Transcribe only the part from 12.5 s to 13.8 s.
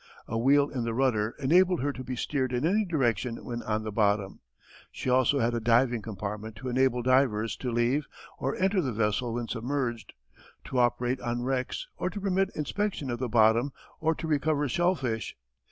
inspection of the bottom